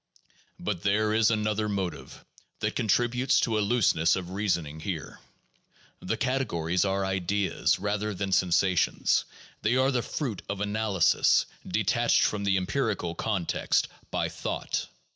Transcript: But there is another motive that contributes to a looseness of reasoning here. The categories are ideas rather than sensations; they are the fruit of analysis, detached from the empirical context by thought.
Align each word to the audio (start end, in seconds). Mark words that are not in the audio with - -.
But 0.59 0.81
there 0.81 1.13
is 1.13 1.29
another 1.29 1.69
motive 1.69 2.25
that 2.59 2.75
contributes 2.75 3.39
to 3.41 3.59
a 3.59 3.61
looseness 3.61 4.15
of 4.15 4.31
reasoning 4.31 4.79
here. 4.79 5.19
The 5.99 6.17
categories 6.17 6.83
are 6.85 7.05
ideas 7.05 7.77
rather 7.77 8.11
than 8.15 8.31
sensations; 8.31 9.25
they 9.61 9.75
are 9.75 9.91
the 9.91 10.01
fruit 10.01 10.41
of 10.49 10.59
analysis, 10.59 11.45
detached 11.67 12.23
from 12.23 12.45
the 12.45 12.57
empirical 12.57 13.13
context 13.13 13.89
by 14.09 14.27
thought. 14.27 14.87